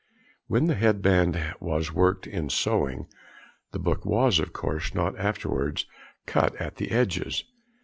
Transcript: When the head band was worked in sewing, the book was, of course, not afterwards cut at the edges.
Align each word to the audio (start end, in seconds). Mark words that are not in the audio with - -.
When 0.47 0.65
the 0.65 0.73
head 0.73 1.03
band 1.03 1.39
was 1.59 1.93
worked 1.93 2.25
in 2.25 2.49
sewing, 2.49 3.05
the 3.71 3.77
book 3.77 4.03
was, 4.03 4.39
of 4.39 4.51
course, 4.51 4.95
not 4.95 5.15
afterwards 5.19 5.85
cut 6.25 6.55
at 6.55 6.77
the 6.77 6.89
edges. 6.89 7.43